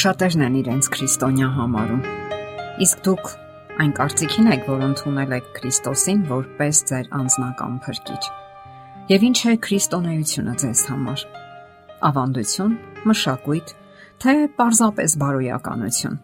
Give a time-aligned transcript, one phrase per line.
[0.00, 1.98] Շատերն են իրենց քրիստոնյա համարում։
[2.84, 3.26] Իսկ դուք
[3.82, 8.22] այն կարծիքին եք, որ ընդունել եք Քրիստոսին որպես ձեր անձնական փրկիչ։
[9.12, 11.26] Եվ ինչ է քրիստոնեությունը ձեզ համար։
[12.08, 12.74] Ավանդություն,
[13.12, 13.76] մշակույթ,
[14.24, 16.18] թե պարզապես բարոյականություն։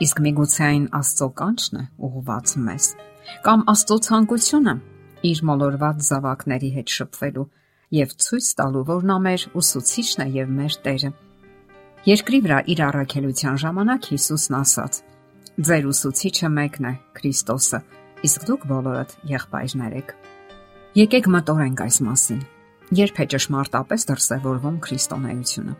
[0.00, 2.90] Իսկ միգուցե այն Աստծո կանչն է ուղված մեզ,
[3.44, 4.78] կամ Աստծո ցանկությունը
[5.28, 7.50] իր մոլորված զավակների հետ շփվելու
[8.00, 11.18] եւ ցույց տալու, որ նա մեր ուսուցիչն է եւ մեր Տերը։
[12.08, 14.94] Երկրի վրա իր առաքելության ժամանակ Հիսուսն ասաց.
[15.68, 17.80] Ձեր ուսուցիչը մեկն է, Քրիստոսը,
[18.24, 20.14] իսկ դուք բոլորդ եղբայրներ եք։
[20.96, 22.40] Եկեք մտորենք այս մասին։
[23.00, 25.76] Երբ է ճշմարտապես դրսևորվում քրիստոնեությունը։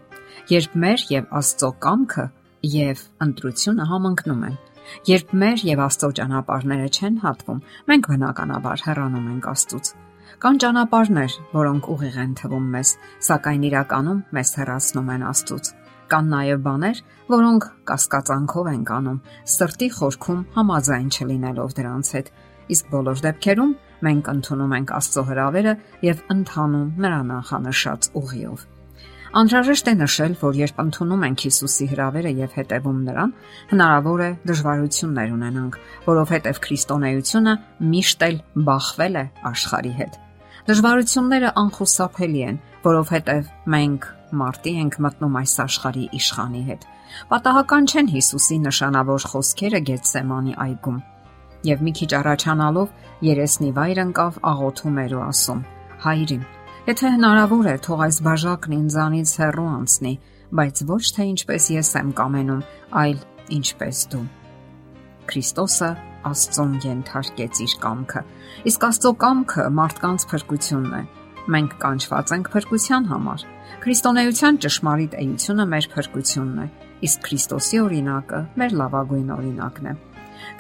[0.53, 2.27] Երբ մեր եւ Աստծո կամքը
[2.77, 4.61] եւ ընտրությունը համընկնում են։
[5.09, 9.93] Երբ մեր եւ Աստծո ճանապարհները չեն հատվում, մենք բնականաբար հեռանում ենք Աստծուց։
[10.41, 12.93] Կան ճանապարհներ, որոնք ուղիղ են թվում մեզ,
[13.27, 15.73] սակայն իրականում մեզ հեռացնում են Աստծուց։
[16.11, 19.19] Կան նաև բաներ, որոնք կասկածանքով են կանում,
[19.55, 22.31] սրտի խորքում համաձայն չլինելով դրանց հետ։
[22.75, 23.73] Իսկ բոլոր դեպքերում
[24.07, 25.75] մենք ընդունում ենք Աստծո հրավերը
[26.07, 28.67] եւ ընթանում նրա նախանշած ուղիով։
[29.31, 33.35] Անհրաժեշտ է նշել, որ երբ ընդունում ենք Հիսուսի հրավերը եւ հետևում նրան,
[33.71, 37.55] հնարավոր է դժվարություններ ունենանք, որովհետեւ քրիստոնեությունը
[37.95, 40.19] միշտ էլ բախվել է աշխարհի հետ։
[40.69, 44.09] Դժվարությունները անխուսափելի են, որովհետեւ մենք
[44.41, 46.87] մարտի ենք մտնում այս աշխարհի իշխանի հետ։
[47.31, 50.99] Պատահական չեն Հիսուսի նշանավոր խոսքերը Գեթսեմանի այգում։
[51.71, 55.63] Եվ մի քիչ առաջանալով երեսնի վայր ընկավ աղոթում էր ու ասում.
[56.05, 56.45] Հայրին,
[56.91, 60.15] եթե հնարավոր է, թող այս բաժակն ինձանից հեռու անցնի,
[60.61, 62.67] բայց ոչ թե ինչպես ես եմ կամենում,
[63.05, 63.25] այլ
[63.61, 64.40] ինչպես դու։
[65.31, 65.91] Քրիստոսը
[66.31, 68.23] Աստծուն ենթարկեց իր կամքը։
[68.71, 71.03] Իսկ Աստծո կամքը մարդկանց փրկությունն է։
[71.51, 73.45] Մենք կանչված ենք փրկության համար։
[73.81, 76.67] Քրիստոնեության ճշմարիտ էությունը մեր փրկությունն է,
[77.09, 79.95] իսկ Քրիստոսի օրինակը մեր լավագույն օրինակն է։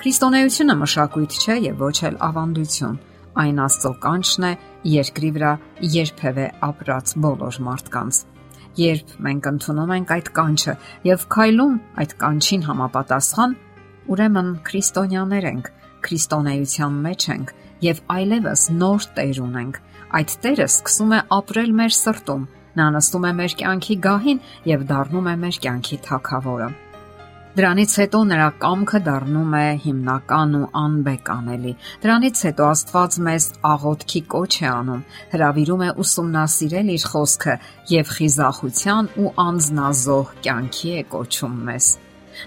[0.00, 2.98] Քրիստոնեությունը մշակույթ չէ եւ ոչ էլ ավանդություն։
[3.40, 4.52] Այն Աստծո կանչն է
[4.90, 5.52] երկրի վրա
[6.00, 8.20] երբևէ ապրած բոլոր մարդկանց։
[8.80, 10.74] Երբ մենք ընդունում ենք այդ կանչը
[11.10, 13.54] եւ քայլում այդ կանչին համապատասխան,
[14.10, 15.74] ուրեմն քրիստոնյաներ ենք,
[16.06, 17.52] քրիստոնեության մեջ ենք
[17.90, 19.84] եւ այլևս նոր Տեր ունենք։
[20.20, 24.38] Այդ Տերը սկսում է ապրել մեր սրտում Նա նստում է մեր կյանքի գահին
[24.70, 26.68] եւ դառնում է մեր կյանքի թակավորը։
[27.50, 31.72] Դրանից հետո նրա կամքը դառնում է հիմնական ու անբեկանելի։
[32.04, 35.02] Դրանից հետո Աստված մեզ աղոթքի կոչ է անում,
[35.34, 37.56] հravirում է ուսումնասիրել իր խոսքը
[37.90, 41.90] եւ խիզախության ու անznազող կյանքի է կոչում մեզ։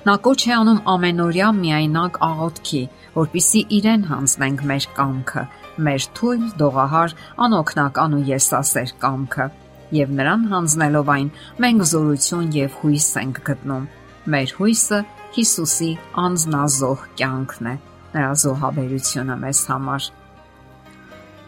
[0.07, 2.83] Նա կոչ է անում ամենօրյա միայնակ աղոթքի,
[3.17, 5.43] որpիսի իրեն հանձնենք մեր կամքը,
[5.87, 7.17] մեր թույլ, դողահար,
[7.47, 9.49] անօքնական ու եսասեր կամքը
[9.93, 11.29] եւ նրան հանձնելով այն
[11.63, 13.85] մենք զորություն եւ հույս ենք գտնում։
[14.33, 14.99] Մեր հույսը
[15.33, 15.89] Հիսուսի
[16.23, 17.75] անznազող կյանքն է,
[18.13, 20.09] նրա զոհաբերությունը մեզ համար։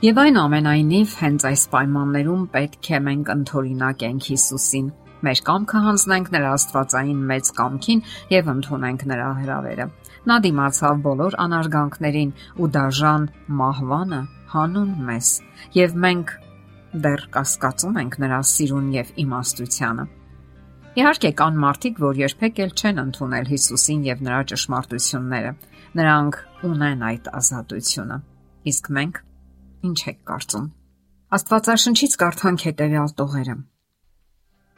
[0.05, 4.89] Եվ այն ամենայնիվ հենց այս պայմաններում պետք է մենք ընթորինակենք Հիսուսին,
[5.25, 8.01] մեր կամքը հանձնենք նրա Աստվածային մեծ կամքին
[8.35, 9.87] եւ ընդունենք նրա հրավերը։
[10.25, 13.27] Նա դիմացավ բոլոր անարգանքներին ու դաժան
[13.61, 14.21] մահվանը
[14.55, 15.31] հանուն մեզ,
[15.75, 16.35] եւ մենք
[17.05, 20.05] դեռ կասկածում ենք նրա սիրուն եւ իմաստությանը։
[20.95, 25.51] Իհարկե կան մարդիկ, որ երբեք էլ չեն ընդունել Հիսուսին եւ նրա ճշմարտությունները։
[25.99, 26.39] Նրանք
[26.71, 28.19] ունեն այդ ազատությունը։
[28.71, 29.21] Իսկ մենք
[29.91, 30.67] ինչ եք կարծում։
[31.35, 33.55] Աստվածաշնչից կարդանք հետեւյալ տողերը։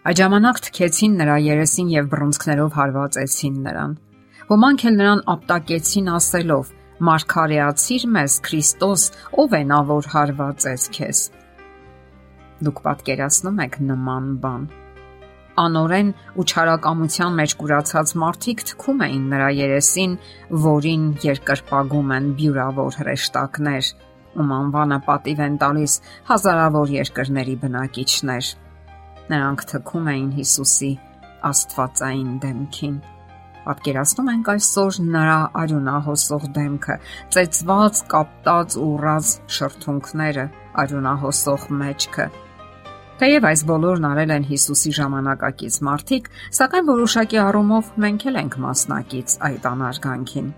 [0.07, 3.95] Այդ ժամանակ թքեցին նրա երեսին եւ բռունցքներով հարվածեցին նրան։
[4.47, 6.69] Ոմանք էլ նրան ապտակեցին ասելով.
[7.07, 9.01] Մարգարեացիր մեզ Քրիստոս,
[9.44, 11.19] ով է նա, որ հարվածեց քեզ։
[12.63, 14.63] Դուք պատկերացնում եք նման բան։
[15.66, 20.13] Անորեն ու չարակամության մեջ կուրացած մարդիկ թքում էին նրա երեսին,
[20.67, 23.91] որին երկրպագում են բյուրավոր հրեշտակներ,
[24.40, 25.97] ում անվանը պատիվ են տալիս
[26.31, 28.53] հազարավոր երկրների բնակիչներ։
[29.28, 30.91] Նրանք թքում էին Հիսուսի
[31.47, 32.97] Աստվածային դեմքին։
[33.68, 36.96] Պատկերացնում ենք այսօր նրա արյունահոսող դեմքը,
[37.35, 40.46] ծեծված, կապտած ու ռազ շրթունքները,
[40.84, 42.28] արյունահոսող մեջքը,
[43.18, 49.34] Թեև այս բոլորն արել են Հիսուսի ժամանակակից մարդիկ, սակայն որոշակի առումով մենք էլ ենք մասնակից
[49.47, 50.52] այդ անարգանքին։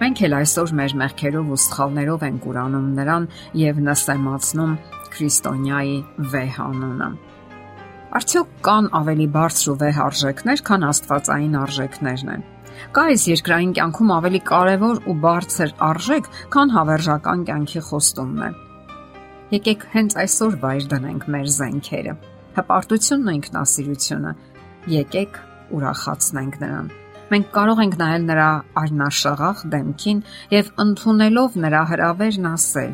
[0.00, 3.28] Մենք էլ այսօր մեր մեղքերով ու սխալներով ենք ուրանում նրան
[3.60, 4.72] եւ նսեմացնում
[5.12, 5.98] քրիստոնյայի
[6.32, 7.10] վեհ անունը։
[8.14, 12.44] Արդյոք կան ավելի բարձր ու վեհ արժեքներ, քան աստվածային արժեքներն են։
[12.94, 18.52] Կա այս երկրային կյանքում ավելի կարևոր ու բարձր արժեք, քան հավերժական կյանքի խոստումն է։
[19.56, 22.16] Եկեք հենց այսօր վայր դնենք մեր զենքերը։
[22.54, 24.34] Հպարտությունն ու ինքնասիրությունը։
[24.94, 25.38] Եկեք
[25.74, 26.90] ուրախացնենք նրան։
[27.34, 28.50] Մենք կարող ենք նայել նրա
[28.84, 32.92] արնաշաղախ դեմքին եւ ընդունելով նրա հրավերն ասել.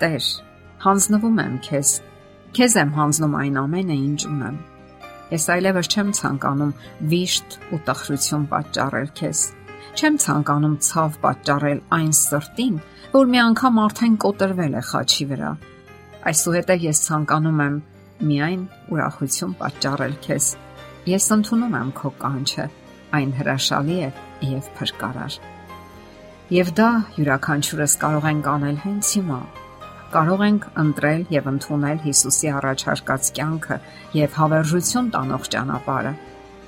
[0.00, 0.28] Տեր,
[0.86, 1.98] հանձնվում եմ քեզ։
[2.50, 4.54] Քեզ եմ հանձնում այն ամենը, ինչ ունեմ։
[5.30, 6.72] Ես այլևս չեմ ցանկանում
[7.12, 9.42] վիշտ ու տխրություն պատճառել քեզ։
[10.00, 12.80] Չեմ ցանկանում ցավ պատճառել այն սրտին,
[13.14, 15.52] որ մի անգամ արդեն կոտրվել է խաչի վրա։
[16.30, 17.78] Այսուհետև ես ցանկանում եմ
[18.30, 20.50] միայն ուրախություն պատճառել քեզ։
[21.14, 22.66] Ես ընդունում եմ քո կանչը
[23.20, 24.12] այն հրաշալի է
[24.50, 25.40] եւ փրկարար։
[26.50, 29.42] Եվ դա յուրաքանչյուրս կարող ենք անել հենց հիմա։
[30.10, 33.76] Կարող ենք ընտրել եւ ընդունել Հիսուսի առաջարկած կյանքը
[34.18, 36.12] եւ հավերժություն տանող ճանապարհը։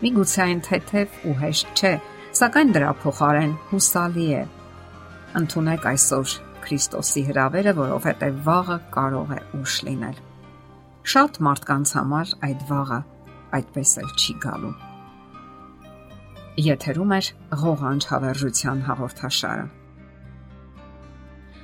[0.03, 1.93] Միգուցե այն թեթև ու հեշտ չէ,
[2.39, 4.45] սակայն դրա փոխարեն հուսալի է։
[5.43, 10.23] Ընթունեք այսօր Քրիստոսի հրավերը, որովհետեւ վաղը կարող է ուշ լինել։
[11.13, 13.03] Շատ մարդկանց համար այդ վաղը
[13.59, 14.75] այդպես էլ չի գալու։
[16.63, 17.23] Եթերում է
[17.63, 19.71] ղողանջ հավերժության հաղորդաշարը։